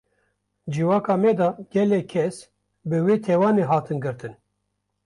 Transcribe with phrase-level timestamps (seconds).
[0.73, 2.35] Civaka me de gelek kes,
[2.87, 4.33] bi wê tawanê hatin girtin